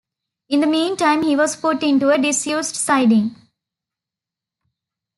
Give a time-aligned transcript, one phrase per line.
[0.49, 3.35] In the meantime, he was put into a disused siding.